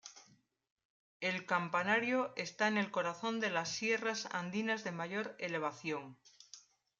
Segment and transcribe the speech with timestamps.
[1.19, 6.17] El Campanario está en el corazón de las sierras andinas de mayor elevación.